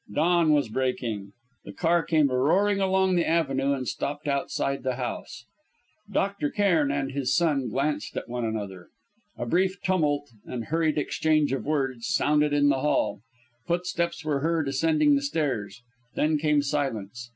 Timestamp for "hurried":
10.65-10.97